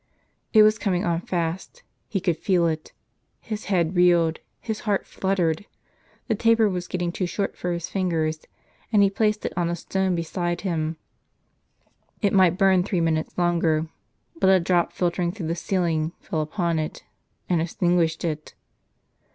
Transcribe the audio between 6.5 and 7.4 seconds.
was getting too